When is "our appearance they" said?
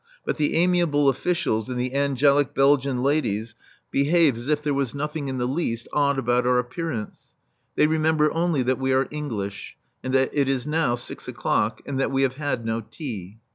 6.47-7.85